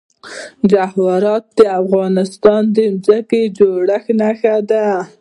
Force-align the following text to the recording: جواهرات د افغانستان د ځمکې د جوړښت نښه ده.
جواهرات 0.71 1.43
د 1.59 1.61
افغانستان 1.81 2.61
د 2.75 2.77
ځمکې 3.05 3.41
د 3.49 3.53
جوړښت 3.57 4.07
نښه 4.19 4.55
ده. 4.69 4.85